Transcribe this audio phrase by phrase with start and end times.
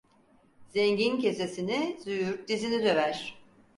[0.73, 3.35] Zengin kesesini, züğürt dizini döver.